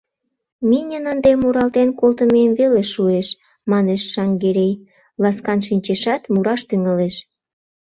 [0.69, 3.27] —Миньын ынде муралтен колтымем веле шуэш,—
[3.71, 4.73] манеш Шаҥгерей,
[5.21, 7.15] ласкан шинчешат, мураш тӱҥалеш: